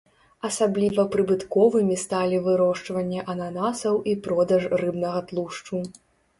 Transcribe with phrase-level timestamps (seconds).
[0.47, 5.87] Асабліва прыбытковымі сталі вырошчванне ананасаў і продаж рыбнага тлушчу.